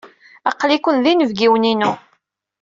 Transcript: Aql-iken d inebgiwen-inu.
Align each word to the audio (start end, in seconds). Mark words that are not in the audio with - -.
Aql-iken 0.49 0.95
d 1.03 1.05
inebgiwen-inu. 1.11 1.91